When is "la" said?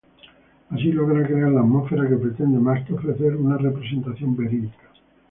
1.51-1.59